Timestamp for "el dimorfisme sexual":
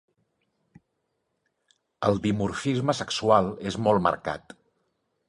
2.09-3.51